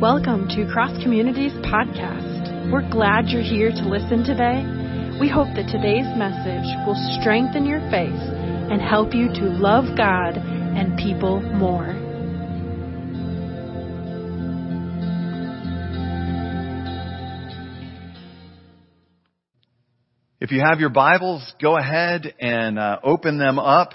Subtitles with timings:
[0.00, 2.70] Welcome to Cross Communities Podcast.
[2.70, 4.62] We're glad you're here to listen today.
[5.20, 8.14] We hope that today's message will strengthen your faith
[8.70, 11.96] and help you to love God and people more.
[20.40, 23.94] If you have your Bibles, go ahead and uh, open them up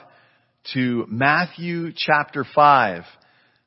[0.73, 3.03] to Matthew chapter 5.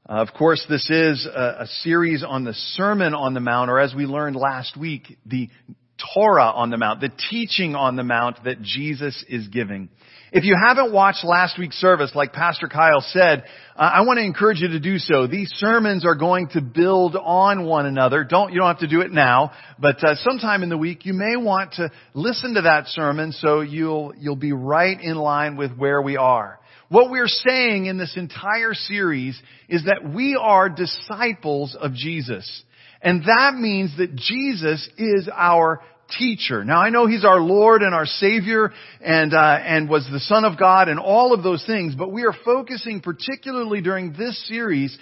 [0.08, 3.92] Uh, of course, this is a, series on the Sermon on the Mount, or as
[3.92, 5.48] we learned last week, the
[6.14, 9.88] Torah on the Mount, the teaching on the Mount that Jesus is giving.
[10.30, 14.24] If you haven't watched last week's service, like Pastor Kyle said, uh, I want to
[14.24, 15.26] encourage you to do so.
[15.26, 18.22] These sermons are going to build on one another.
[18.22, 21.14] Don't, you don't have to do it now, but uh, sometime in the week you
[21.14, 25.76] may want to listen to that sermon so you'll, you'll be right in line with
[25.76, 26.60] where we are.
[26.88, 32.64] What we're saying in this entire series is that we are disciples of Jesus.
[33.02, 35.82] And that means that Jesus is our
[36.18, 36.64] teacher.
[36.64, 40.44] Now I know He's our Lord and our Savior and, uh, and was the Son
[40.44, 44.96] of God and all of those things, but we are focusing particularly during this series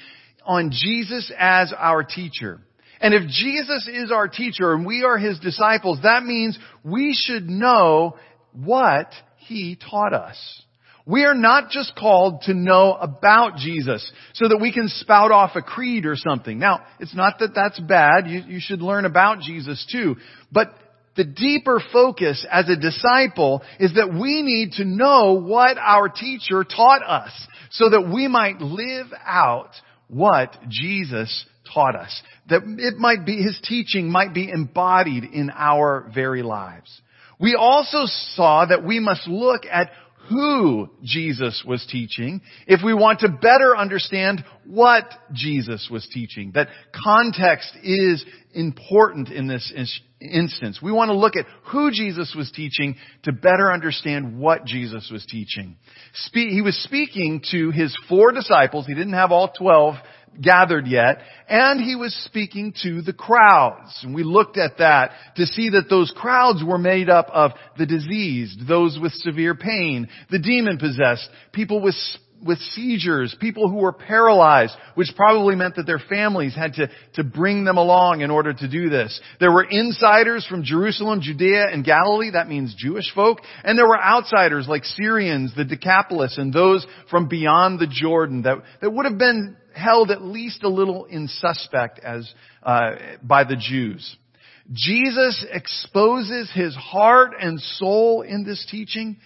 [0.44, 2.60] on Jesus as our teacher.
[3.00, 7.48] And if Jesus is our teacher and we are His disciples, that means we should
[7.48, 8.16] know
[8.52, 10.62] what He taught us.
[11.06, 15.50] We are not just called to know about Jesus so that we can spout off
[15.54, 16.58] a creed or something.
[16.58, 18.26] Now, it's not that that's bad.
[18.26, 20.16] You, you should learn about Jesus too.
[20.50, 20.68] But
[21.16, 26.64] the deeper focus as a disciple is that we need to know what our teacher
[26.64, 27.32] taught us
[27.70, 29.70] so that we might live out
[30.08, 32.22] what Jesus taught us.
[32.48, 36.90] That it might be, his teaching might be embodied in our very lives.
[37.38, 39.90] We also saw that we must look at
[40.28, 46.52] who Jesus was teaching if we want to better understand what Jesus was teaching.
[46.54, 46.68] That
[47.04, 49.72] context is important in this
[50.20, 50.80] instance.
[50.82, 55.26] We want to look at who Jesus was teaching to better understand what Jesus was
[55.26, 55.76] teaching.
[56.32, 58.86] He was speaking to his four disciples.
[58.86, 59.96] He didn't have all twelve
[60.40, 61.18] gathered yet,
[61.48, 64.00] and he was speaking to the crowds.
[64.02, 67.86] And we looked at that to see that those crowds were made up of the
[67.86, 71.94] diseased, those with severe pain, the demon possessed, people with
[72.44, 77.24] with seizures, people who were paralyzed, which probably meant that their families had to, to
[77.24, 79.18] bring them along in order to do this.
[79.40, 84.02] There were insiders from Jerusalem, Judea, and Galilee, that means Jewish folk, and there were
[84.02, 89.18] outsiders like Syrians, the Decapolis, and those from beyond the Jordan that, that would have
[89.18, 92.92] been held at least a little in suspect as, uh,
[93.22, 94.16] by the Jews.
[94.72, 99.16] Jesus exposes his heart and soul in this teaching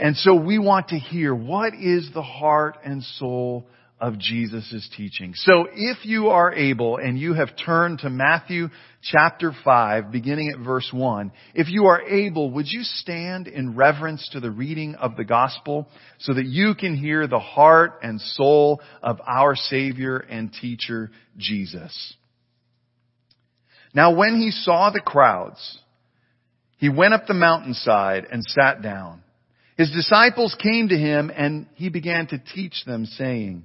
[0.00, 3.66] and so we want to hear what is the heart and soul
[4.00, 5.34] of Jesus' teaching.
[5.34, 8.68] So if you are able and you have turned to Matthew
[9.02, 14.28] chapter 5, beginning at verse 1, if you are able, would you stand in reverence
[14.32, 15.88] to the reading of the gospel
[16.18, 22.14] so that you can hear the heart and soul of our Savior and teacher, Jesus?
[23.94, 25.78] Now when he saw the crowds,
[26.78, 29.22] he went up the mountainside and sat down.
[29.76, 33.64] His disciples came to him and he began to teach them saying,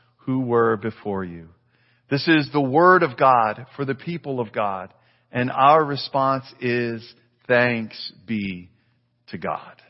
[0.25, 1.49] who were before you.
[2.09, 4.93] This is the word of God for the people of God.
[5.31, 7.01] And our response is
[7.47, 8.69] thanks be
[9.29, 9.81] to God.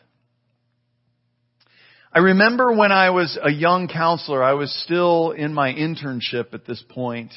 [2.13, 6.65] I remember when I was a young counselor, I was still in my internship at
[6.65, 7.31] this point,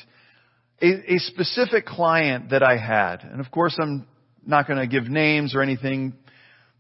[0.83, 4.07] a, a specific client that I had, and of course I'm
[4.45, 6.15] not going to give names or anything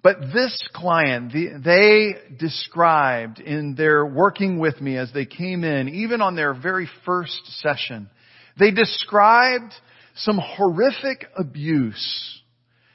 [0.05, 1.33] but this client,
[1.65, 6.87] they described in their working with me as they came in, even on their very
[7.06, 8.11] first session,
[8.59, 9.73] they described
[10.15, 12.43] some horrific abuse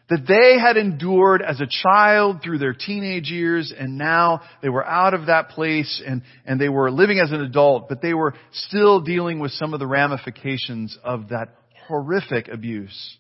[0.08, 4.86] that they had endured as a child through their teenage years and now they were
[4.86, 8.36] out of that place and, and they were living as an adult, but they were
[8.52, 11.56] still dealing with some of the ramifications of that
[11.88, 13.18] horrific abuse.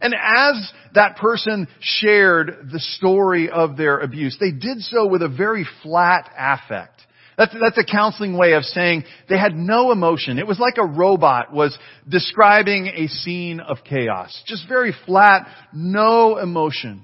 [0.00, 5.28] And as that person shared the story of their abuse, they did so with a
[5.28, 7.00] very flat affect.
[7.36, 10.38] That's, that's a counseling way of saying they had no emotion.
[10.38, 11.76] It was like a robot was
[12.06, 14.42] describing a scene of chaos.
[14.46, 17.02] Just very flat, no emotion.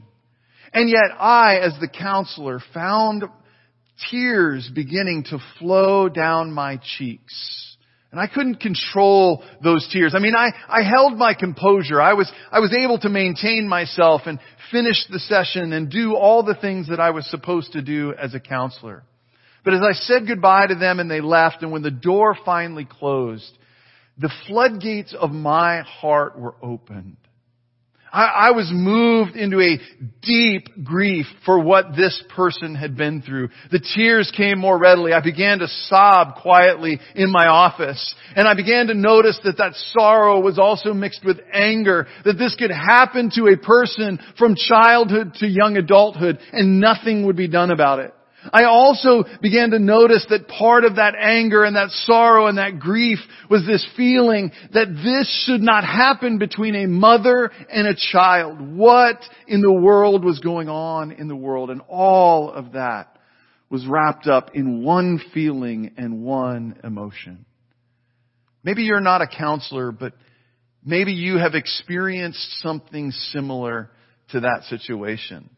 [0.75, 3.25] And yet I, as the counselor, found
[4.11, 7.76] tears beginning to flow down my cheeks.
[8.13, 10.15] And I couldn't control those tears.
[10.15, 12.01] I mean, I, I held my composure.
[12.01, 14.39] I was, I was able to maintain myself and
[14.71, 18.35] finish the session and do all the things that I was supposed to do as
[18.35, 19.03] a counselor.
[19.65, 22.87] But as I said goodbye to them and they left, and when the door finally
[22.89, 23.59] closed,
[24.17, 27.17] the floodgates of my heart were opened.
[28.13, 29.79] I, I, was moved into a
[30.23, 33.49] deep grief for what this person had been through.
[33.71, 35.13] The tears came more readily.
[35.13, 38.15] I began to sob quietly in my office.
[38.35, 42.55] And I began to notice that that sorrow was also mixed with anger, that this
[42.55, 47.71] could happen to a person from childhood to young adulthood and nothing would be done
[47.71, 48.15] about it.
[48.53, 52.79] I also began to notice that part of that anger and that sorrow and that
[52.79, 53.19] grief
[53.51, 58.61] was this feeling that this should not happen between a mother and a child.
[58.61, 61.71] What in the world was going on in the world?
[61.71, 63.19] And all of that
[63.69, 67.45] was wrapped up in one feeling and one emotion.
[68.63, 70.13] Maybe you're not a counselor, but
[70.85, 73.91] maybe you have experienced something similar
[74.31, 75.51] to that situation.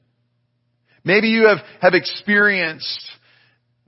[1.09, 3.11] Maybe you have, have experienced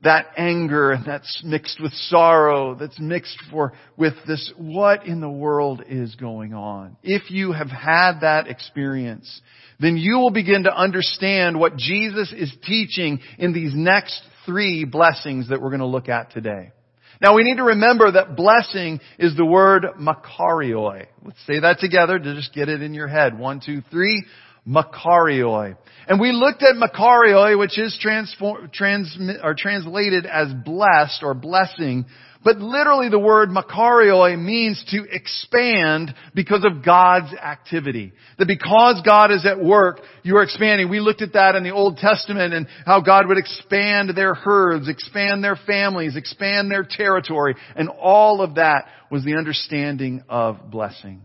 [0.02, 5.82] that anger that's mixed with sorrow, that's mixed for, with this, what in the world
[5.86, 6.96] is going on?
[7.02, 9.42] If you have had that experience,
[9.78, 15.50] then you will begin to understand what Jesus is teaching in these next three blessings
[15.50, 16.72] that we're going to look at today.
[17.20, 21.04] Now we need to remember that blessing is the word makarioi.
[21.22, 23.38] Let's say that together to just get it in your head.
[23.38, 24.24] One, two, three.
[24.66, 25.76] Makarioi.
[26.08, 32.06] And we looked at Makarioi, which is transform, trans, or translated as blessed or blessing,
[32.42, 38.12] but literally the word Makarioi means to expand because of God's activity.
[38.38, 40.88] That because God is at work, you are expanding.
[40.88, 44.88] We looked at that in the Old Testament and how God would expand their herds,
[44.88, 51.20] expand their families, expand their territory, and all of that was the understanding of blessing.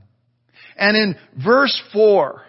[0.78, 2.42] And in verse 4,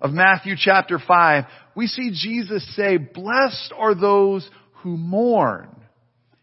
[0.00, 4.48] of Matthew chapter 5, we see Jesus say, blessed are those
[4.82, 5.68] who mourn.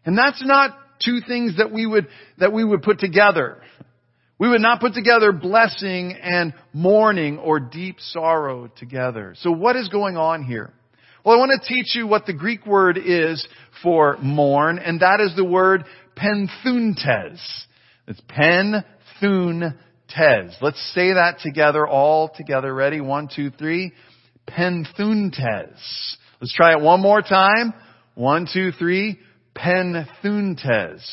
[0.05, 2.07] And that's not two things that we would,
[2.37, 3.61] that we would put together.
[4.37, 9.33] We would not put together blessing and mourning or deep sorrow together.
[9.39, 10.73] So what is going on here?
[11.23, 13.47] Well, I want to teach you what the Greek word is
[13.81, 15.85] for mourn, and that is the word
[16.15, 17.41] penthuntes.
[18.07, 19.75] It's penthun
[20.09, 20.55] Tez.
[20.61, 22.73] Let's say that together, all together.
[22.73, 23.01] Ready?
[23.01, 23.93] One, two, three.
[24.47, 26.15] Penthuntes.
[26.39, 27.73] Let's try it one more time.
[28.13, 29.19] One, two, three.
[29.55, 31.03] Penthuntes.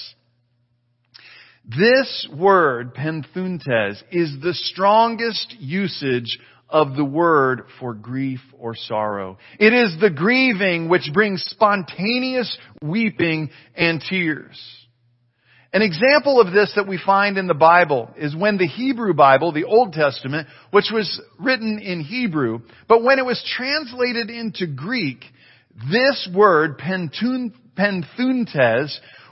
[1.65, 6.38] This word, penthuntes, is the strongest usage
[6.69, 9.38] of the word for grief or sorrow.
[9.61, 14.59] It is the grieving which brings spontaneous weeping and tears.
[15.75, 19.52] An example of this that we find in the Bible is when the Hebrew Bible,
[19.52, 25.25] the Old Testament, which was written in Hebrew, but when it was translated into Greek,
[25.91, 27.55] this word, penthuntes,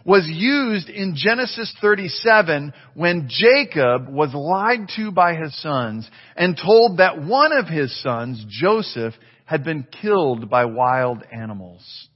[0.02, 6.98] was used in Genesis 37 when Jacob was lied to by his sons and told
[6.98, 9.12] that one of his sons, Joseph,
[9.44, 12.08] had been killed by wild animals.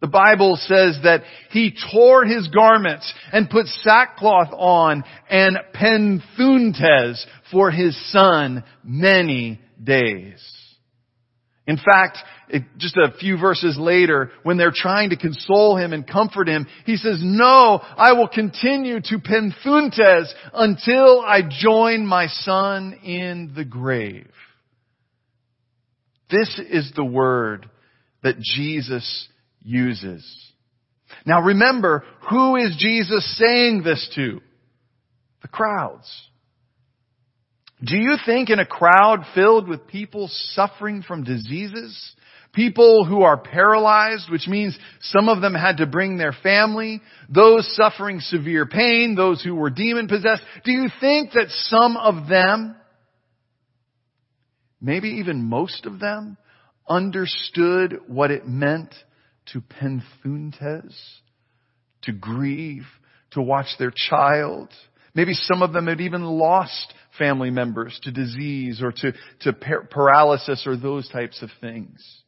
[0.00, 7.70] The Bible says that he tore his garments and put sackcloth on and penthuntes for
[7.70, 10.42] his son many days.
[11.66, 16.06] In fact, it, just a few verses later, when they're trying to console him and
[16.06, 23.00] comfort him, he says, no, I will continue to penthuntes until I join my son
[23.02, 24.30] in the grave.
[26.30, 27.68] This is the word
[28.22, 29.28] that Jesus
[29.66, 30.24] uses.
[31.26, 34.40] Now remember, who is Jesus saying this to?
[35.42, 36.10] The crowds.
[37.84, 42.14] Do you think in a crowd filled with people suffering from diseases,
[42.54, 47.70] people who are paralyzed, which means some of them had to bring their family, those
[47.76, 52.76] suffering severe pain, those who were demon possessed, do you think that some of them
[54.80, 56.36] maybe even most of them,
[56.88, 58.94] understood what it meant
[59.52, 60.94] to penthuntes,
[62.02, 62.86] to grieve,
[63.32, 64.68] to watch their child.
[65.14, 69.52] Maybe some of them had even lost family members to disease or to, to
[69.90, 72.22] paralysis or those types of things.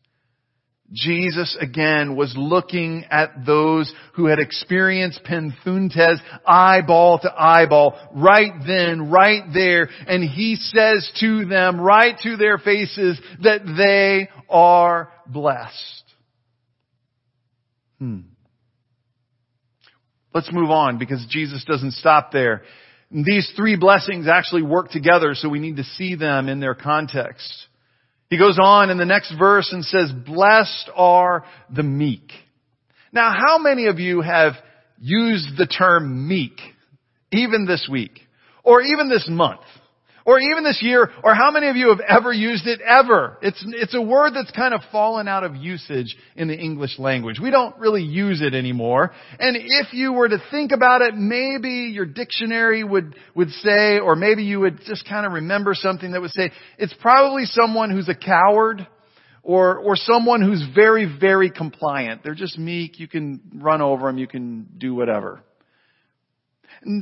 [0.93, 9.11] Jesus again was looking at those who had experienced penthuntes eyeball to eyeball right then,
[9.11, 16.05] right there, and he says to them right to their faces that they are blessed.
[17.99, 18.21] Hmm.
[20.35, 22.63] Let's move on because Jesus doesn't stop there.
[23.11, 27.51] These three blessings actually work together, so we need to see them in their context.
[28.29, 32.31] He goes on in the next verse and says, blessed are the meek.
[33.11, 34.53] Now, how many of you have
[35.01, 36.61] used the term meek,
[37.33, 38.21] even this week,
[38.63, 39.63] or even this month?
[40.29, 43.39] Or even this year, or how many of you have ever used it ever?
[43.41, 47.41] It's, it's a word that's kind of fallen out of usage in the English language.
[47.43, 49.13] We don't really use it anymore.
[49.39, 54.17] And if you were to think about it, maybe your dictionary would, would say, or
[54.17, 58.11] maybe you would just kind of remember something that would say, it's probably someone who's
[58.11, 58.87] a coward,
[59.43, 62.23] or, or someone who's very, very compliant.
[62.23, 63.01] They're just meek.
[63.01, 64.19] You can run over them.
[64.19, 65.41] You can do whatever.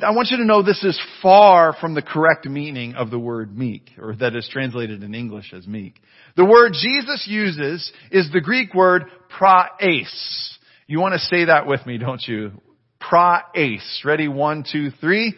[0.03, 3.57] I want you to know this is far from the correct meaning of the word
[3.57, 6.01] meek, or that is translated in English as meek.
[6.37, 10.59] The word Jesus uses is the Greek word praes.
[10.87, 12.53] You want to say that with me, don't you?
[13.01, 14.03] Praes.
[14.05, 14.29] Ready?
[14.29, 15.35] One, two, three.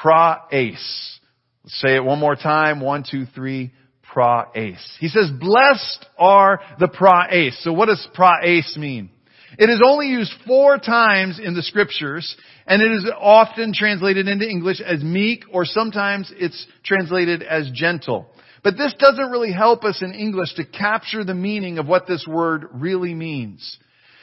[0.00, 1.18] Praes.
[1.64, 2.80] Let's say it one more time.
[2.80, 3.72] One, two, three.
[4.12, 4.96] Praes.
[5.00, 7.58] He says, blessed are the praes.
[7.62, 9.10] So what does praes mean?
[9.58, 14.48] It is only used four times in the scriptures, and it is often translated into
[14.48, 18.26] English as meek, or sometimes it's translated as gentle.
[18.62, 22.26] But this doesn't really help us in English to capture the meaning of what this
[22.26, 23.78] word really means.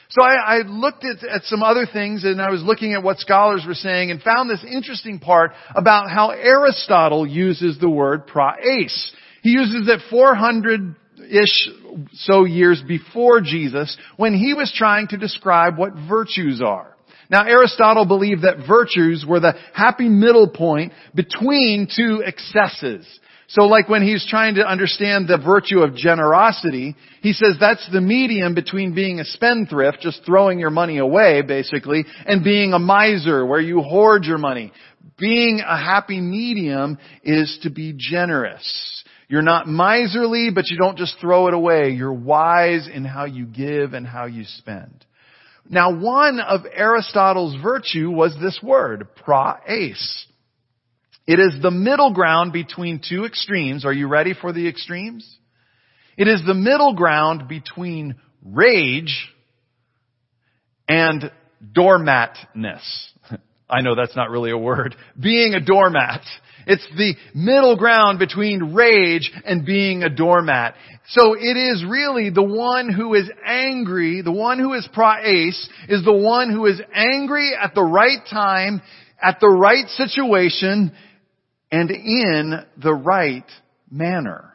[0.08, 3.18] So I, I looked at, at, some other things and I was looking at what
[3.18, 9.12] scholars were saying and found this interesting part about how Aristotle uses the word praes.
[9.42, 10.96] He uses it 400
[11.30, 11.68] ish
[12.14, 16.96] so years before Jesus when he was trying to describe what virtues are.
[17.30, 23.06] Now Aristotle believed that virtues were the happy middle point between two excesses.
[23.50, 28.00] So like when he's trying to understand the virtue of generosity, he says that's the
[28.00, 33.44] medium between being a spendthrift, just throwing your money away basically, and being a miser
[33.44, 34.72] where you hoard your money.
[35.18, 38.99] Being a happy medium is to be generous.
[39.30, 41.90] You're not miserly, but you don't just throw it away.
[41.90, 45.06] You're wise in how you give and how you spend.
[45.68, 50.26] Now one of Aristotle's virtue was this word, praes.
[51.28, 53.84] It is the middle ground between two extremes.
[53.84, 55.24] Are you ready for the extremes?
[56.16, 59.28] It is the middle ground between rage
[60.88, 61.30] and
[61.72, 62.82] doormatness.
[63.70, 64.96] I know that's not really a word.
[65.16, 66.22] Being a doormat.
[66.66, 70.74] It's the middle ground between rage and being a doormat.
[71.08, 76.04] So it is really the one who is angry, the one who is praes, is
[76.04, 78.80] the one who is angry at the right time,
[79.20, 80.92] at the right situation,
[81.72, 83.46] and in the right
[83.90, 84.50] manner.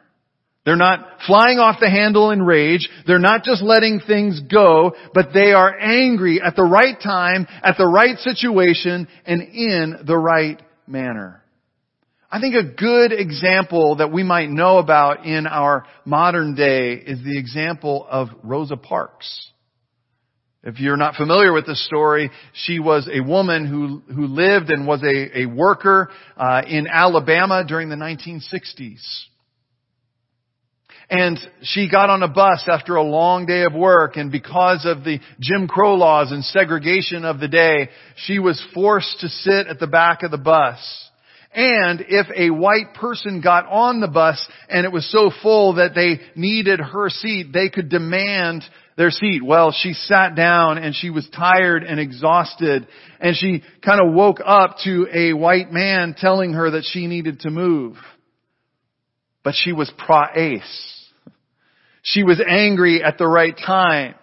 [0.66, 2.88] They're not flying off the handle in rage.
[3.06, 7.76] They're not just letting things go, but they are angry at the right time, at
[7.78, 11.42] the right situation, and in the right manner.
[12.30, 17.22] I think a good example that we might know about in our modern day is
[17.22, 19.52] the example of Rosa Parks.
[20.64, 24.84] If you're not familiar with this story, she was a woman who, who lived and
[24.84, 29.00] was a, a worker uh, in Alabama during the 1960s.
[31.08, 35.04] And she got on a bus after a long day of work and because of
[35.04, 39.78] the Jim Crow laws and segregation of the day, she was forced to sit at
[39.78, 41.05] the back of the bus.
[41.56, 45.94] And if a white person got on the bus and it was so full that
[45.94, 48.62] they needed her seat, they could demand
[48.98, 49.42] their seat.
[49.42, 52.86] Well, she sat down and she was tired and exhausted
[53.20, 57.40] and she kind of woke up to a white man telling her that she needed
[57.40, 57.96] to move.
[59.42, 60.62] But she was praes.
[62.02, 64.14] She was angry at the right time.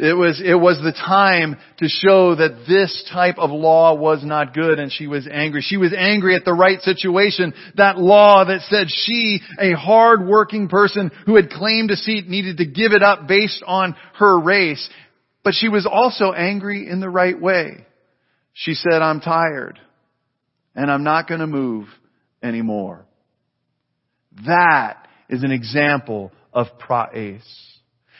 [0.00, 4.54] It was, it was the time to show that this type of law was not
[4.54, 5.60] good and she was angry.
[5.60, 7.52] She was angry at the right situation.
[7.76, 12.56] That law that said she, a hard working person who had claimed a seat needed
[12.58, 14.88] to give it up based on her race.
[15.44, 17.84] But she was also angry in the right way.
[18.54, 19.78] She said, I'm tired
[20.74, 21.88] and I'm not going to move
[22.42, 23.04] anymore.
[24.46, 27.44] That is an example of praes.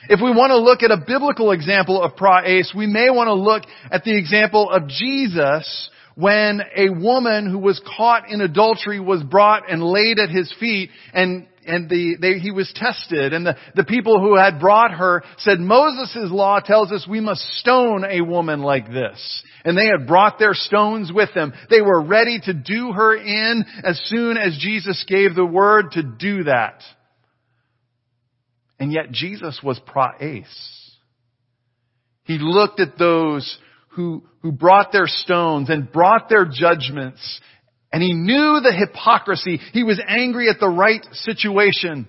[0.09, 3.33] If we want to look at a biblical example of praes, we may want to
[3.33, 9.23] look at the example of Jesus when a woman who was caught in adultery was
[9.23, 13.55] brought and laid at his feet and and the, they, he was tested and the,
[13.75, 18.21] the people who had brought her said Moses' law tells us we must stone a
[18.21, 19.43] woman like this.
[19.63, 21.53] And they had brought their stones with them.
[21.69, 26.01] They were ready to do her in as soon as Jesus gave the word to
[26.01, 26.81] do that.
[28.81, 30.45] And yet Jesus was praes.
[32.25, 33.57] He looked at those
[33.89, 37.39] who, who brought their stones and brought their judgments
[37.91, 39.59] and he knew the hypocrisy.
[39.73, 42.07] He was angry at the right situation.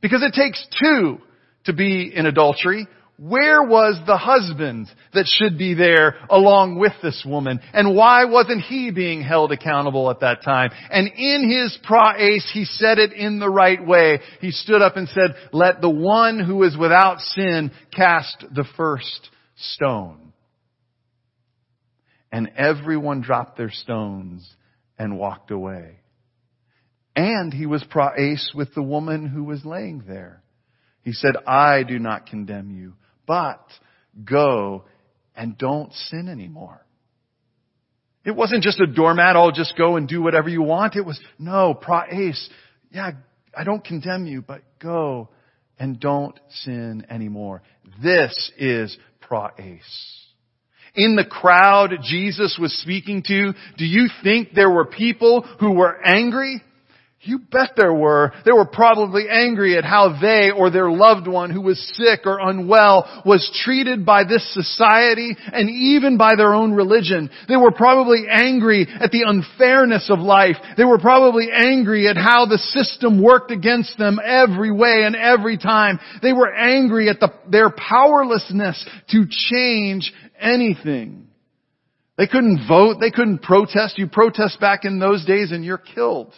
[0.00, 1.18] Because it takes two
[1.64, 2.86] to be in adultery.
[3.18, 7.60] Where was the husband that should be there along with this woman?
[7.72, 10.70] And why wasn't he being held accountable at that time?
[10.90, 14.20] And in his praes, he said it in the right way.
[14.42, 19.30] He stood up and said, let the one who is without sin cast the first
[19.56, 20.34] stone.
[22.30, 24.46] And everyone dropped their stones
[24.98, 26.00] and walked away.
[27.14, 30.42] And he was praes with the woman who was laying there.
[31.00, 32.92] He said, I do not condemn you,
[33.26, 33.66] but
[34.24, 34.84] go
[35.34, 36.84] and don't sin anymore.
[38.24, 40.96] It wasn't just a doormat, I'll just go and do whatever you want.
[40.96, 42.48] It was, no, praes.
[42.90, 43.12] Yeah,
[43.56, 45.28] I don't condemn you, but go
[45.78, 47.62] and don't sin anymore.
[48.02, 50.16] This is praes
[50.96, 56.04] in the crowd Jesus was speaking to, do you think there were people who were
[56.04, 56.62] angry?
[57.26, 58.32] You bet there were.
[58.44, 62.38] They were probably angry at how they or their loved one who was sick or
[62.38, 67.28] unwell was treated by this society and even by their own religion.
[67.48, 70.56] They were probably angry at the unfairness of life.
[70.76, 75.58] They were probably angry at how the system worked against them every way and every
[75.58, 75.98] time.
[76.22, 81.26] They were angry at the, their powerlessness to change anything.
[82.16, 82.96] They couldn't vote.
[83.00, 83.98] They couldn't protest.
[83.98, 86.32] You protest back in those days and you're killed.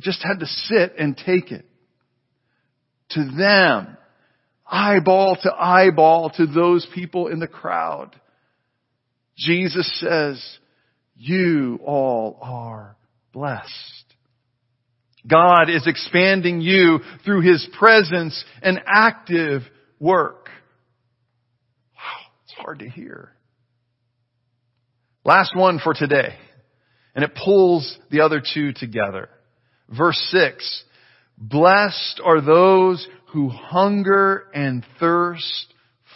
[0.00, 1.66] Just had to sit and take it.
[3.10, 3.96] To them,
[4.66, 8.18] eyeball to eyeball to those people in the crowd.
[9.36, 10.58] Jesus says,
[11.16, 12.96] you all are
[13.32, 13.70] blessed.
[15.26, 19.62] God is expanding you through His presence and active
[19.98, 20.40] work
[21.94, 23.32] Wow, It's hard to hear.
[25.24, 26.34] Last one for today.
[27.14, 29.28] And it pulls the other two together.
[29.96, 30.84] Verse 6.
[31.38, 35.66] Blessed are those who hunger and thirst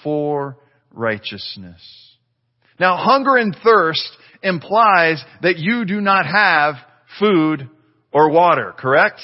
[0.03, 0.59] for
[0.93, 1.81] righteousness.
[2.79, 4.09] Now hunger and thirst
[4.43, 6.75] implies that you do not have
[7.19, 7.69] food
[8.13, 9.21] or water, correct?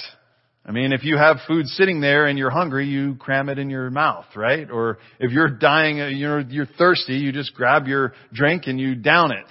[0.64, 3.70] I mean, if you have food sitting there and you're hungry, you cram it in
[3.70, 4.70] your mouth, right?
[4.70, 9.32] Or if you're dying, you're, you're thirsty, you just grab your drink and you down
[9.32, 9.46] it.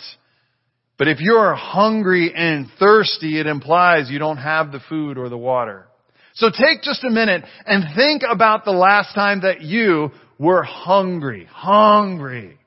[1.00, 5.38] But if you're hungry and thirsty, it implies you don't have the food or the
[5.38, 5.88] water.
[6.34, 11.48] So take just a minute and think about the last time that you were hungry,
[11.50, 12.58] hungry.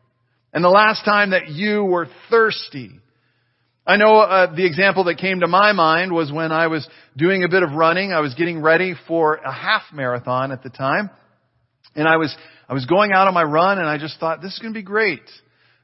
[0.54, 2.90] And the last time that you were thirsty.
[3.86, 7.44] I know uh, the example that came to my mind was when I was doing
[7.44, 8.12] a bit of running.
[8.12, 11.10] I was getting ready for a half marathon at the time.
[11.94, 12.34] And I was,
[12.66, 14.78] I was going out on my run and I just thought, this is going to
[14.78, 15.20] be great.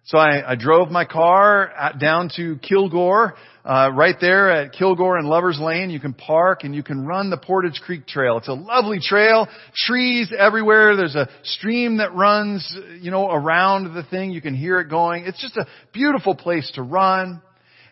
[0.04, 3.34] So I, I drove my car at, down to Kilgore,
[3.64, 5.90] uh, right there at Kilgore and Lovers Lane.
[5.90, 8.38] You can park and you can run the Portage Creek Trail.
[8.38, 10.96] It's a lovely trail, trees everywhere.
[10.96, 14.30] There's a stream that runs, you know, around the thing.
[14.30, 15.24] You can hear it going.
[15.26, 17.42] It's just a beautiful place to run.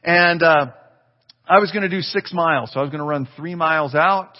[0.02, 0.68] And uh,
[1.46, 3.94] I was going to do six miles, so I was going to run three miles
[3.94, 4.38] out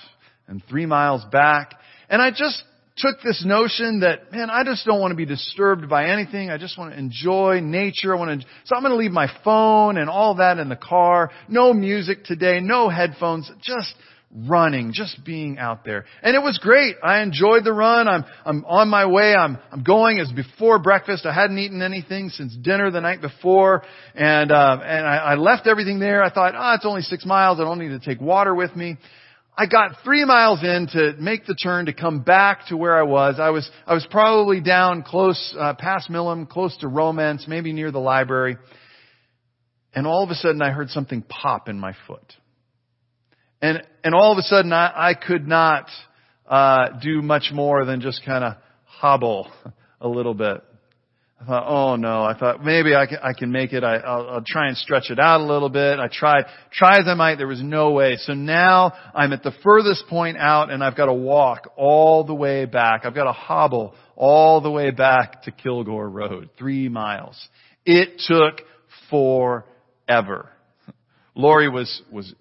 [0.48, 1.74] and three miles back.
[2.09, 2.62] And I just
[2.97, 6.51] took this notion that, man, I just don't want to be disturbed by anything.
[6.51, 8.17] I just want to enjoy nature.
[8.17, 10.77] I want to, so I'm going to leave my phone and all that in the
[10.77, 11.31] car.
[11.49, 13.95] No music today, no headphones, just
[14.35, 16.05] running, just being out there.
[16.23, 16.97] And it was great.
[17.03, 18.09] I enjoyed the run.
[18.09, 19.35] I'm, I'm on my way.
[19.35, 21.27] I'm, I'm going as before breakfast.
[21.27, 23.83] I hadn't eaten anything since dinner the night before.
[24.15, 26.23] And, uh, and I, I left everything there.
[26.23, 27.61] I thought, ah, oh, it's only six miles.
[27.61, 28.97] I don't need to take water with me.
[29.59, 33.05] I got three miles in to make the turn to come back to where I
[33.05, 33.37] was.
[33.40, 37.90] I was, I was probably down close, uh, past Milham, close to Romence, maybe near
[37.90, 38.59] the library.
[39.95, 42.35] And all of a sudden I heard something pop in my foot.
[43.62, 45.88] And, and all of a sudden I, I could not,
[46.47, 49.51] uh, do much more than just kind of hobble
[50.03, 50.62] a little bit.
[51.40, 53.85] I thought, oh no, I thought maybe I can, I can make it.
[53.85, 55.99] I, will I'll try and stretch it out a little bit.
[55.99, 58.16] I tried, try as I might, there was no way.
[58.16, 62.35] So now I'm at the furthest point out and I've got to walk all the
[62.35, 63.03] way back.
[63.05, 67.37] I've got to hobble all the way back to Kilgore Road, three miles.
[67.85, 68.62] It took
[69.11, 70.49] forever.
[71.35, 72.35] Lori was, was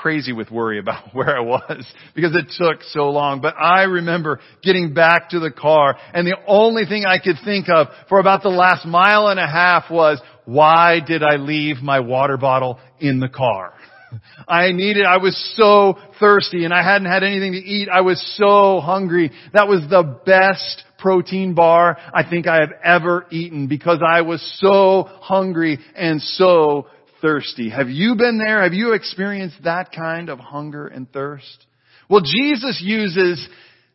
[0.00, 3.40] crazy with worry about where I was because it took so long.
[3.40, 7.68] But I remember getting back to the car and the only thing I could think
[7.68, 12.00] of for about the last mile and a half was, why did I leave my
[12.00, 13.72] water bottle in the car?
[14.48, 17.88] I needed, I was so thirsty and I hadn't had anything to eat.
[17.88, 19.30] I was so hungry.
[19.52, 24.40] That was the best protein bar I think I have ever eaten because I was
[24.60, 26.86] so hungry and so
[27.24, 27.70] thirsty.
[27.70, 28.62] Have you been there?
[28.62, 31.66] Have you experienced that kind of hunger and thirst?
[32.10, 33.48] Well, Jesus uses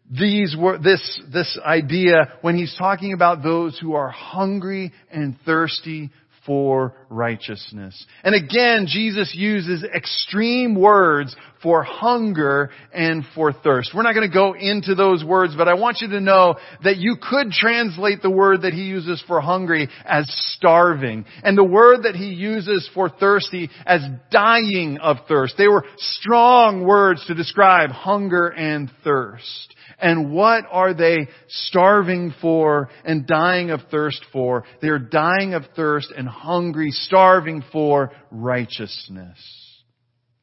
[0.10, 6.10] these this, this idea when he's talking about those who are hungry and thirsty
[6.46, 8.06] for righteousness.
[8.24, 13.92] And again, Jesus uses extreme words for hunger and for thirst.
[13.94, 16.98] We're not going to go into those words, but I want you to know that
[16.98, 20.26] you could translate the word that he uses for hungry as
[20.56, 25.56] starving, and the word that he uses for thirsty as dying of thirst.
[25.58, 29.76] They were strong words to describe hunger and thirst.
[30.02, 34.64] And what are they starving for and dying of thirst for?
[34.82, 39.38] They're dying of thirst and hungry, starving for righteousness.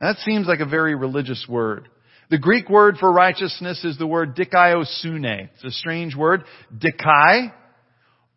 [0.00, 1.88] That seems like a very religious word.
[2.28, 5.48] The Greek word for righteousness is the word dikaiosune.
[5.54, 6.44] It's a strange word.
[6.76, 7.52] Dikai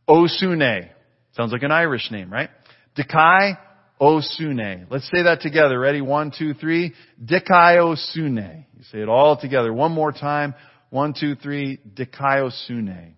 [0.07, 0.89] osune.
[1.33, 2.49] Sounds like an Irish name, right?
[2.97, 3.57] Dikai
[3.99, 4.85] osune.
[4.89, 5.79] Let's say that together.
[5.79, 6.01] Ready?
[6.01, 6.93] One, two, three.
[7.23, 8.65] Dikaiosune.
[8.77, 9.73] You say it all together.
[9.73, 10.53] One more time.
[10.89, 13.13] One, two, three, dikaiosune.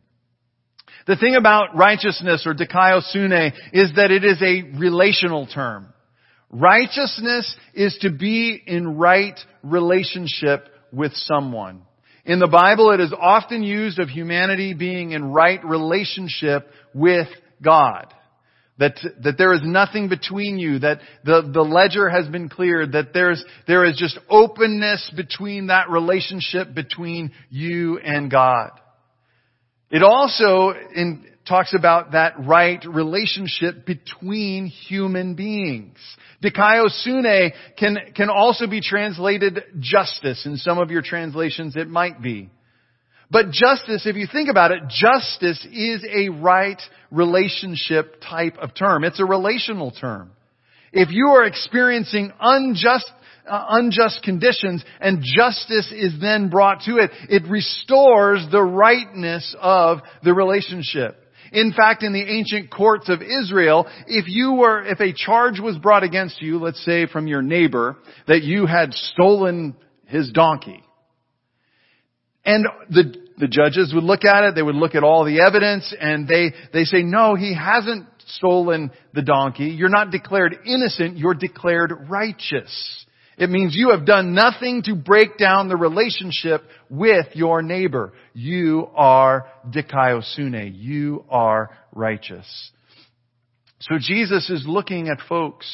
[1.08, 5.94] The thing about righteousness or dikaiosune is that it is a relational term.
[6.50, 11.84] Righteousness is to be in right relationship with someone.
[12.26, 17.28] In the Bible, it is often used of humanity being in right relationship with
[17.64, 18.14] God.
[18.82, 23.13] That, that there is nothing between you, that the, the ledger has been cleared, that
[23.13, 28.72] there's, there is just openness between that relationship between you and God.
[29.91, 36.00] It also in, talks about that right relationship between human beings.
[36.44, 40.48] Dikaiosune can, can also be translated justice.
[40.48, 42.50] In some of your translations it might be.
[43.32, 49.06] But justice, if you think about it, justice is a right relationship type of term.
[49.06, 50.32] It's a relational term.
[50.91, 53.10] If you are experiencing unjust
[53.50, 60.00] uh, unjust conditions and justice is then brought to it, it restores the rightness of
[60.24, 61.17] the relationship.
[61.52, 65.78] In fact, in the ancient courts of Israel, if you were, if a charge was
[65.78, 70.84] brought against you, let's say from your neighbor, that you had stolen his donkey,
[72.46, 75.94] and the, the judges would look at it, they would look at all the evidence,
[76.00, 79.65] and they, they say, no, he hasn't stolen the donkey.
[79.65, 83.06] You're not declared innocent, you're declared righteous.
[83.38, 88.13] It means you have done nothing to break down the relationship with your neighbor.
[88.34, 90.74] You are dikaiosune.
[90.76, 92.72] You are righteous.
[93.80, 95.67] So Jesus is looking at folks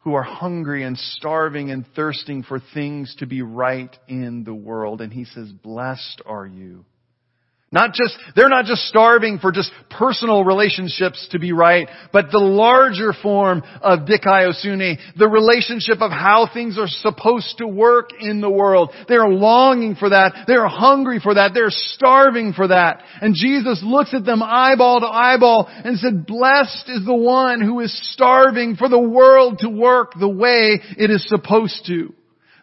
[0.00, 5.00] who are hungry and starving and thirsting for things to be right in the world.
[5.00, 6.84] And he says, blessed are you.
[7.72, 12.40] Not just, they're not just starving for just personal relationships to be right, but the
[12.40, 18.50] larger form of dikaiosune, the relationship of how things are supposed to work in the
[18.50, 18.90] world.
[19.06, 20.46] They're longing for that.
[20.48, 21.52] They're hungry for that.
[21.54, 23.04] They're starving for that.
[23.20, 27.78] And Jesus looks at them eyeball to eyeball and said, blessed is the one who
[27.78, 32.14] is starving for the world to work the way it is supposed to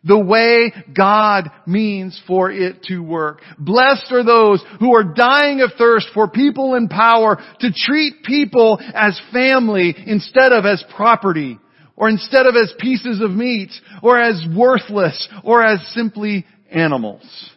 [0.04, 3.42] the way God means for it to work.
[3.58, 8.80] Blessed are those who are dying of thirst for people in power to treat people
[8.94, 11.60] as family instead of as property,
[11.96, 13.72] or instead of as pieces of meat,
[14.04, 17.52] or as worthless, or as simply animals.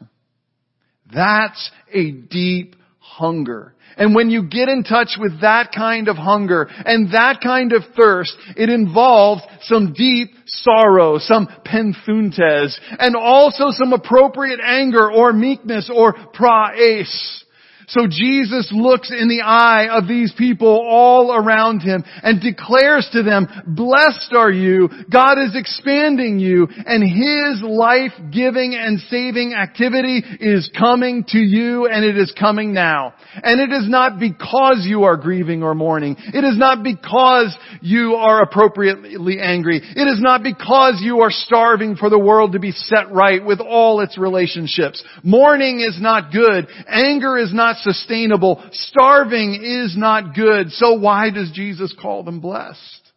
[1.12, 3.74] That's a deep hunger.
[4.00, 7.82] And when you get in touch with that kind of hunger and that kind of
[7.94, 15.90] thirst, it involves some deep sorrow, some penthuntes, and also some appropriate anger or meekness
[15.94, 17.44] or praes.
[17.90, 23.24] So Jesus looks in the eye of these people all around him and declares to
[23.24, 30.70] them, blessed are you, God is expanding you, and His life-giving and saving activity is
[30.78, 33.14] coming to you and it is coming now.
[33.42, 36.16] And it is not because you are grieving or mourning.
[36.18, 39.78] It is not because you are appropriately angry.
[39.78, 43.60] It is not because you are starving for the world to be set right with
[43.60, 45.02] all its relationships.
[45.24, 46.68] Mourning is not good.
[46.86, 48.62] Anger is not sustainable.
[48.72, 50.70] Starving is not good.
[50.70, 53.12] So why does Jesus call them blessed?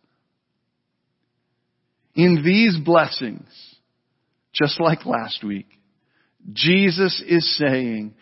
[2.15, 3.47] In these blessings,
[4.54, 5.67] just like last week,
[6.54, 8.13] Jesus is saying,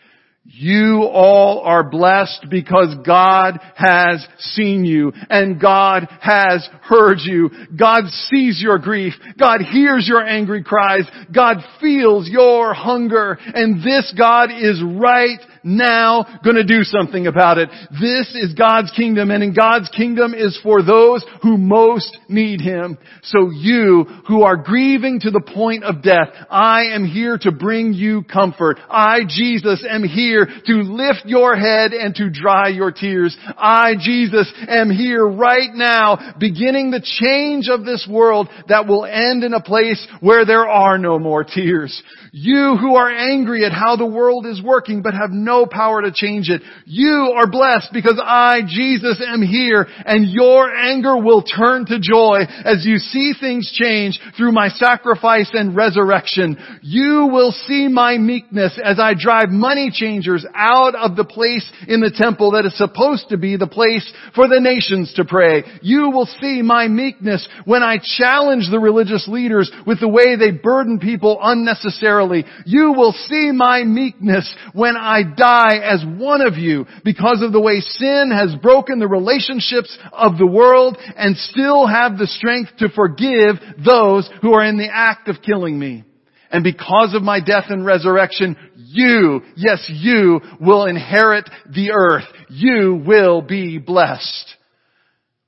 [0.44, 7.48] you all are blessed because God has seen you and God has heard you.
[7.78, 9.14] God sees your grief.
[9.38, 11.04] God hears your angry cries.
[11.32, 13.38] God feels your hunger.
[13.40, 16.26] And this God is right now
[16.62, 17.68] to do something about it.
[18.00, 22.98] This is God's kingdom and in God's kingdom is for those who most need Him.
[23.22, 27.92] So you who are grieving to the point of death, I am here to bring
[27.92, 28.78] you comfort.
[28.88, 33.36] I, Jesus, am here to lift your head and to dry your tears.
[33.56, 39.44] I, Jesus, am here right now beginning the change of this world that will end
[39.44, 42.02] in a place where there are no more tears.
[42.32, 46.12] You who are angry at how the world is working but have no power to
[46.12, 51.86] change it, you are blessed because I, Jesus, am here and your anger will turn
[51.86, 56.56] to joy as you see things change through my sacrifice and resurrection.
[56.82, 62.00] You will see my meekness as I drive money changers out of the place in
[62.00, 65.64] the temple that is supposed to be the place for the nations to pray.
[65.82, 70.50] You will see my meekness when I challenge the religious leaders with the way they
[70.50, 76.86] burden people unnecessarily you will see my meekness when I die as one of you
[77.04, 82.16] because of the way sin has broken the relationships of the world and still have
[82.16, 86.04] the strength to forgive those who are in the act of killing me.
[86.52, 92.26] And because of my death and resurrection, you, yes you, will inherit the earth.
[92.50, 94.54] You will be blessed.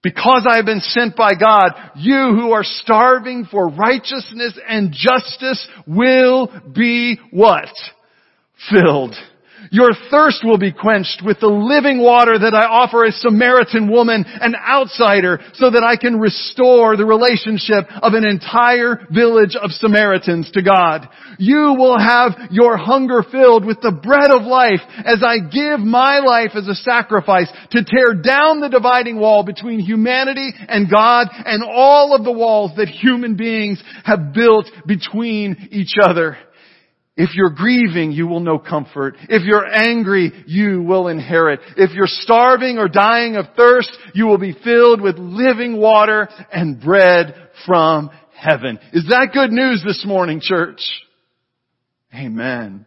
[0.02, 5.66] Because I have been sent by God, you who are starving for righteousness and justice
[5.86, 7.70] will be what?
[8.70, 9.14] Filled.
[9.74, 14.24] Your thirst will be quenched with the living water that I offer a Samaritan woman,
[14.24, 20.52] an outsider, so that I can restore the relationship of an entire village of Samaritans
[20.52, 21.08] to God.
[21.40, 26.20] You will have your hunger filled with the bread of life as I give my
[26.20, 31.64] life as a sacrifice to tear down the dividing wall between humanity and God and
[31.64, 36.38] all of the walls that human beings have built between each other.
[37.16, 39.16] If you're grieving, you will know comfort.
[39.28, 41.60] If you're angry, you will inherit.
[41.76, 46.80] If you're starving or dying of thirst, you will be filled with living water and
[46.80, 47.34] bread
[47.66, 48.80] from heaven.
[48.92, 50.80] Is that good news this morning, church?
[52.12, 52.84] Amen.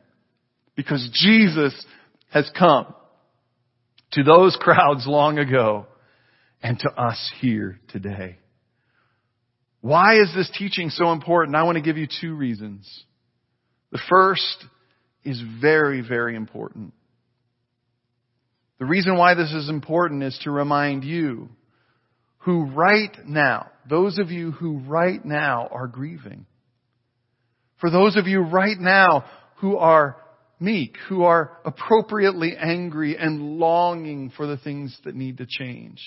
[0.76, 1.86] Because Jesus
[2.30, 2.94] has come
[4.12, 5.86] to those crowds long ago
[6.62, 8.38] and to us here today.
[9.80, 11.56] Why is this teaching so important?
[11.56, 13.06] I want to give you two reasons.
[13.91, 14.65] The first
[15.23, 16.93] is very, very important.
[18.80, 21.50] The reason why this is important is to remind you
[22.39, 26.45] who right now, those of you who right now are grieving,
[27.80, 29.26] for those of you right now
[29.58, 30.17] who are
[30.60, 36.00] meek, who are appropriately angry and longing for the things that need to change.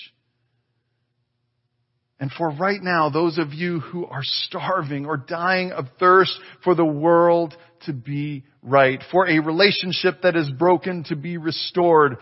[2.21, 6.75] And for right now, those of you who are starving or dying of thirst for
[6.75, 7.57] the world
[7.87, 12.17] to be right, for a relationship that is broken to be restored,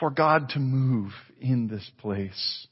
[0.00, 2.66] for God to move in this place.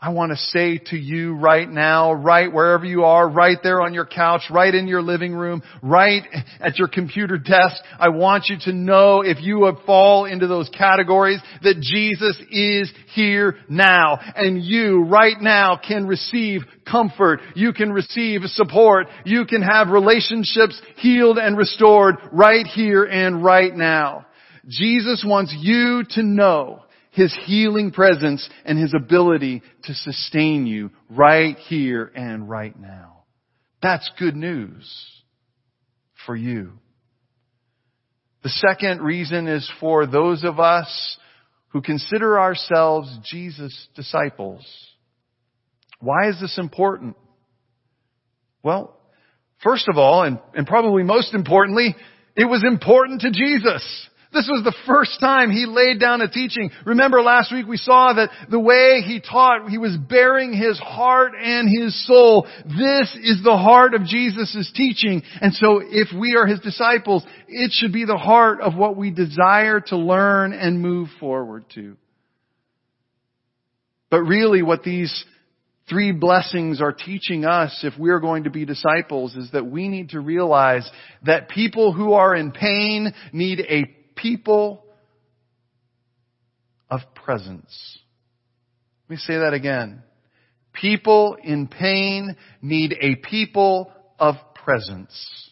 [0.00, 3.94] I want to say to you right now, right wherever you are, right there on
[3.94, 6.22] your couch, right in your living room, right
[6.60, 10.68] at your computer desk, I want you to know if you have fall into those
[10.68, 14.20] categories that Jesus is here now.
[14.36, 17.40] And you right now can receive comfort.
[17.56, 19.08] You can receive support.
[19.24, 24.26] You can have relationships healed and restored right here and right now.
[24.68, 26.84] Jesus wants you to know
[27.18, 33.24] his healing presence and His ability to sustain you right here and right now.
[33.82, 34.88] That's good news
[36.24, 36.74] for you.
[38.44, 41.18] The second reason is for those of us
[41.70, 44.64] who consider ourselves Jesus' disciples.
[45.98, 47.16] Why is this important?
[48.62, 48.96] Well,
[49.64, 51.96] first of all, and, and probably most importantly,
[52.36, 54.08] it was important to Jesus.
[54.30, 56.70] This was the first time he laid down a teaching.
[56.84, 61.32] Remember last week we saw that the way he taught, he was baring his heart
[61.40, 62.46] and his soul.
[62.64, 65.22] This is the heart of Jesus' teaching.
[65.40, 69.10] And so if we are his disciples, it should be the heart of what we
[69.10, 71.96] desire to learn and move forward to.
[74.10, 75.24] But really what these
[75.88, 80.10] three blessings are teaching us if we're going to be disciples is that we need
[80.10, 80.88] to realize
[81.24, 84.84] that people who are in pain need a people
[86.90, 87.98] of presence.
[89.08, 90.02] Let me say that again.
[90.72, 95.50] People in pain need a people of presence.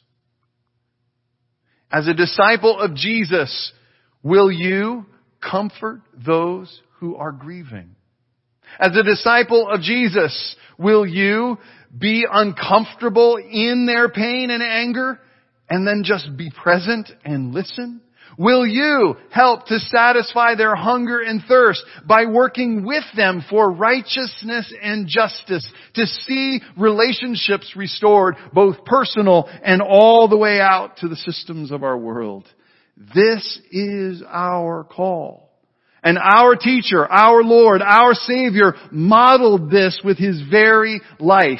[1.90, 3.72] As a disciple of Jesus,
[4.22, 5.06] will you
[5.40, 7.94] comfort those who are grieving?
[8.78, 11.58] As a disciple of Jesus, will you
[11.96, 15.20] be uncomfortable in their pain and anger
[15.68, 18.00] and then just be present and listen?
[18.38, 24.72] Will you help to satisfy their hunger and thirst by working with them for righteousness
[24.82, 31.16] and justice to see relationships restored, both personal and all the way out to the
[31.16, 32.46] systems of our world?
[33.14, 35.50] This is our call.
[36.02, 41.58] And our teacher, our Lord, our Savior modeled this with His very life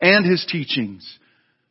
[0.00, 1.18] and His teachings.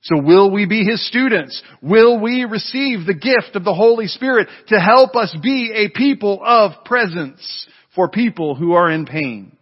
[0.02, 1.62] So will we be His students?
[1.82, 6.42] Will we receive the gift of the Holy Spirit to help us be a people
[6.44, 9.58] of presence for people who are in pain?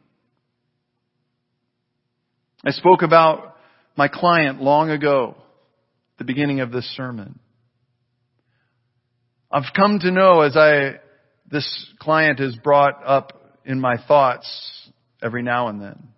[2.66, 3.56] I spoke about
[3.96, 5.36] my client long ago,
[6.18, 7.40] the beginning of this sermon.
[9.52, 11.00] I've come to know as I
[11.50, 14.90] this client is brought up in my thoughts
[15.24, 16.10] every now and then.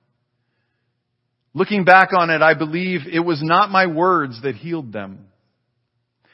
[1.53, 5.27] Looking back on it, I believe it was not my words that healed them.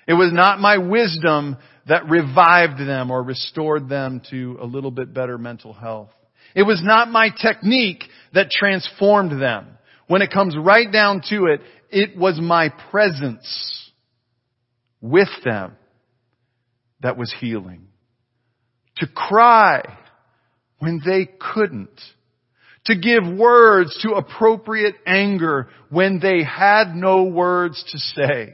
[0.07, 5.13] It was not my wisdom that revived them or restored them to a little bit
[5.13, 6.09] better mental health.
[6.55, 9.67] It was not my technique that transformed them.
[10.07, 13.91] When it comes right down to it, it was my presence
[15.01, 15.75] with them
[17.01, 17.87] that was healing
[18.97, 19.83] to cry
[20.79, 21.99] when they couldn't,
[22.85, 28.53] to give words to appropriate anger when they had no words to say,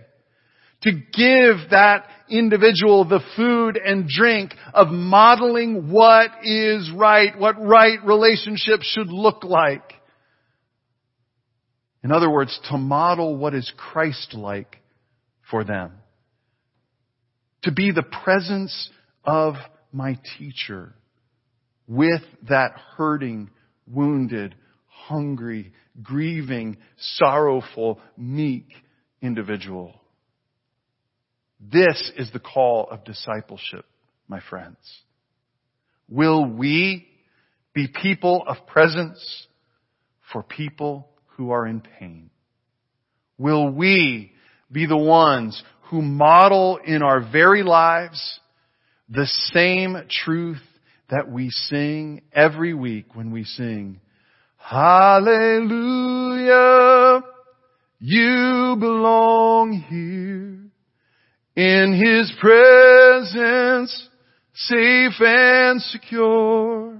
[0.81, 8.03] to give that individual the food and drink of modeling what is right, what right
[8.05, 9.93] relationships should look like.
[12.03, 14.77] In other words, to model what is Christ-like
[15.49, 15.91] for them.
[17.63, 18.89] To be the presence
[19.23, 19.55] of
[19.91, 20.95] my teacher
[21.87, 23.51] with that hurting,
[23.91, 24.55] wounded,
[24.87, 28.67] hungry, grieving, sorrowful, meek
[29.21, 30.01] individual.
[31.59, 33.85] This is the call of discipleship,
[34.27, 34.77] my friends.
[36.09, 37.07] Will we
[37.73, 39.47] be people of presence
[40.31, 42.29] for people who are in pain?
[43.37, 44.33] Will we
[44.71, 48.39] be the ones who model in our very lives
[49.09, 50.61] the same truth
[51.11, 53.99] that we sing every week when we sing,
[54.57, 55.71] Hallelujah,
[57.99, 60.57] you belong here
[61.55, 64.09] in His presence,
[64.53, 66.97] safe and secure.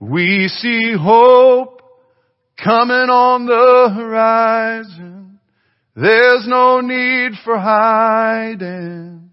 [0.00, 1.82] We see hope
[2.62, 5.38] coming on the horizon.
[5.94, 9.30] There's no need for hiding.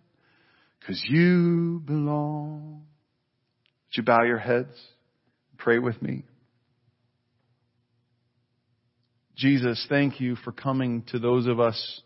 [0.85, 2.72] Cause you belong.
[3.93, 4.75] Would you bow your heads?
[5.59, 6.23] Pray with me.
[9.35, 12.01] Jesus, thank you for coming to those of us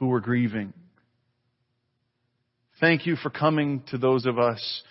[0.00, 0.72] who are grieving.
[2.80, 4.82] Thank you for coming to those of us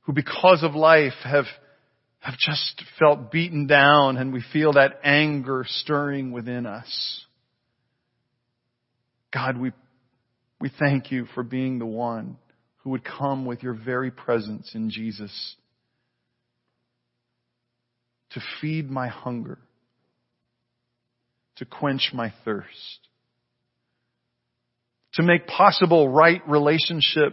[0.00, 1.46] who because of life have,
[2.18, 7.24] have just felt beaten down and we feel that anger stirring within us.
[9.32, 9.70] God, we
[10.60, 12.38] we thank you for being the one
[12.86, 15.56] who would come with your very presence in Jesus
[18.30, 19.58] to feed my hunger,
[21.56, 23.00] to quench my thirst,
[25.14, 27.32] to make possible right relationship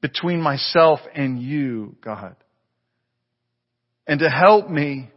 [0.00, 2.34] between myself and you, God.
[4.06, 5.10] And to help me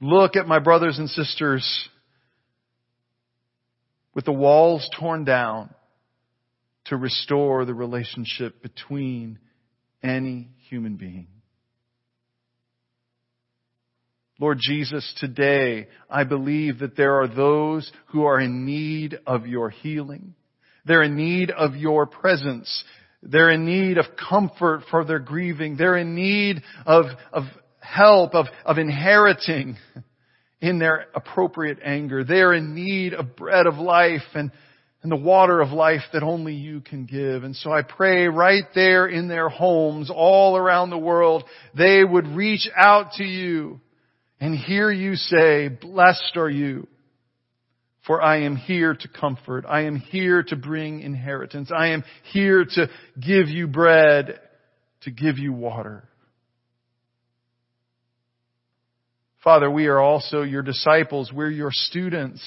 [0.00, 1.88] look at my brothers and sisters
[4.16, 5.72] with the walls torn down
[6.88, 9.38] to restore the relationship between
[10.02, 11.26] any human being.
[14.38, 19.70] Lord Jesus, today I believe that there are those who are in need of your
[19.70, 20.34] healing.
[20.84, 22.84] They're in need of your presence.
[23.22, 25.76] They're in need of comfort for their grieving.
[25.76, 27.44] They're in need of, of
[27.80, 29.78] help, of, of inheriting
[30.60, 32.22] in their appropriate anger.
[32.22, 34.52] They are in need of bread of life and,
[35.06, 37.44] and the water of life that only you can give.
[37.44, 41.44] And so I pray right there in their homes all around the world,
[41.78, 43.80] they would reach out to you
[44.40, 46.88] and hear you say, blessed are you.
[48.04, 49.64] For I am here to comfort.
[49.68, 51.70] I am here to bring inheritance.
[51.72, 52.02] I am
[52.32, 54.40] here to give you bread,
[55.02, 56.08] to give you water.
[59.44, 61.30] Father, we are also your disciples.
[61.32, 62.42] We're your students.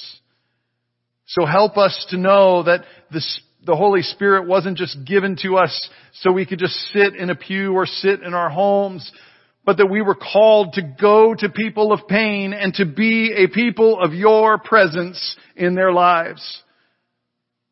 [1.29, 5.89] So help us to know that this, the Holy Spirit wasn't just given to us
[6.13, 9.11] so we could just sit in a pew or sit in our homes,
[9.63, 13.47] but that we were called to go to people of pain and to be a
[13.47, 16.63] people of your presence in their lives.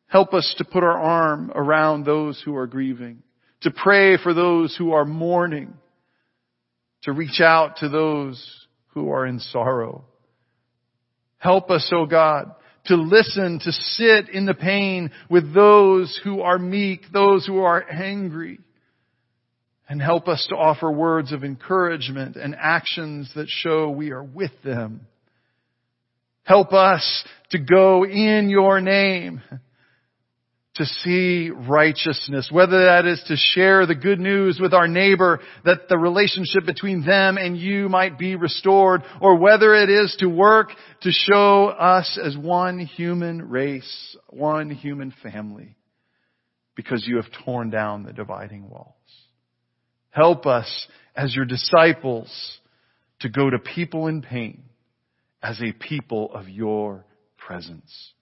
[0.06, 3.24] Help us to put our arm around those who are grieving,
[3.62, 5.74] to pray for those who are mourning,
[7.02, 10.04] to reach out to those who are in sorrow.
[11.38, 12.54] Help us, O oh God,
[12.88, 17.84] to listen, to sit in the pain with those who are meek, those who are
[17.88, 18.58] angry.
[19.88, 24.50] And help us to offer words of encouragement and actions that show we are with
[24.62, 25.06] them.
[26.42, 29.40] Help us to go in your name
[30.78, 35.88] to see righteousness, whether that is to share the good news with our neighbor that
[35.88, 40.70] the relationship between them and you might be restored, or whether it is to work
[41.02, 45.76] to show us as one human race, one human family,
[46.76, 48.94] because you have torn down the dividing walls.
[50.10, 52.58] Help us as your disciples
[53.20, 54.62] to go to people in pain
[55.42, 57.04] as a people of your
[57.36, 58.12] presence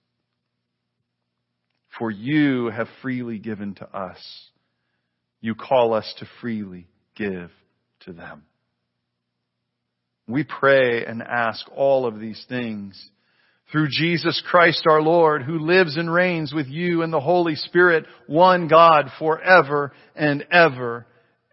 [1.99, 4.19] for you have freely given to us.
[5.41, 7.51] You call us to freely give
[8.01, 8.45] to them.
[10.29, 13.11] We pray and ask all of these things
[13.71, 18.07] through Jesus Christ our Lord, who lives and reigns with you and the Holy Spirit,
[18.27, 21.07] one God forever and ever.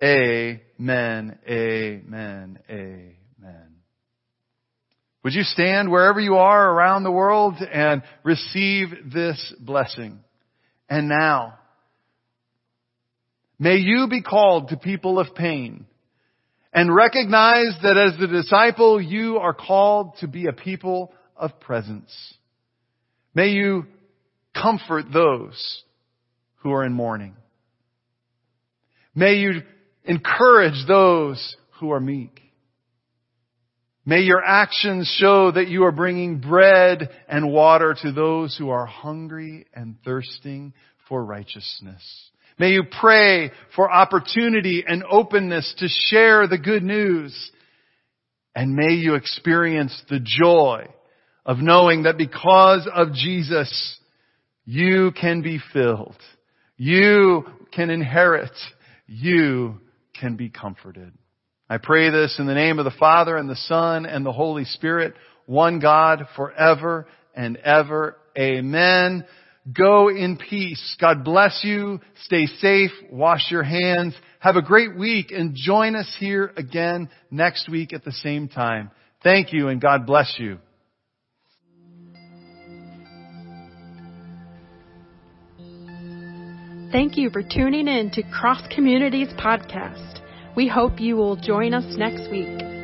[0.04, 1.40] Amen.
[1.48, 2.60] Amen.
[2.70, 3.16] Amen.
[5.24, 10.20] Would you stand wherever you are around the world and receive this blessing?
[10.90, 11.60] And now.
[13.60, 15.86] May you be called to people of pain
[16.74, 22.12] and recognize that as the disciple you are called to be a people of presence.
[23.36, 23.86] May you
[24.54, 25.84] comfort those
[26.58, 27.36] who are in mourning.
[29.16, 29.62] May you
[30.06, 32.40] encourage those who are meek.
[34.06, 38.86] May your actions show that you are bringing bread and water to those who are
[38.86, 40.74] hungry and thirsting
[41.08, 42.02] for righteousness.
[42.60, 47.52] May you pray for opportunity and openness to share the good news.
[48.56, 50.86] And may you experience the joy
[51.46, 54.00] of knowing that because of Jesus,
[54.66, 56.18] you can be filled.
[56.78, 58.52] You can inherit.
[59.08, 59.80] You
[60.20, 61.14] can be comforted.
[61.74, 64.64] I pray this in the name of the Father and the Son and the Holy
[64.64, 65.16] Spirit,
[65.48, 68.16] one God forever and ever.
[68.38, 69.26] Amen.
[69.76, 70.96] Go in peace.
[71.02, 72.00] God bless you.
[72.26, 72.92] Stay safe.
[73.10, 74.14] Wash your hands.
[74.38, 78.92] Have a great week and join us here again next week at the same time.
[79.24, 80.60] Thank you and God bless you.
[86.92, 90.23] Thank you for tuning in to Cross Communities Podcast.
[90.56, 92.83] We hope you will join us next week.